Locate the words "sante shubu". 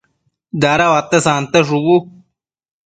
1.25-1.95